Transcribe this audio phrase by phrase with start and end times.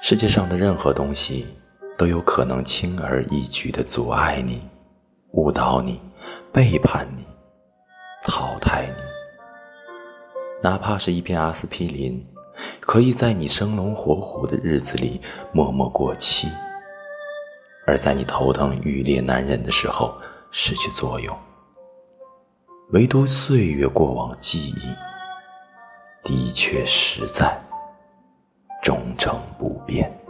[0.00, 1.46] 世界上的任何东西
[1.96, 4.62] 都有可能轻而易举地阻碍你、
[5.32, 6.00] 误导你、
[6.52, 7.26] 背叛你、
[8.22, 9.02] 淘汰你。
[10.62, 12.24] 哪怕是一片阿司匹林，
[12.80, 15.20] 可以在你生龙活虎的日子里
[15.52, 16.48] 默默过期，
[17.86, 20.16] 而在你头疼欲裂难忍的时候
[20.50, 21.36] 失去作用。
[22.92, 24.94] 唯独岁月过往记忆，
[26.22, 27.67] 的确实在。
[29.58, 30.27] 不变。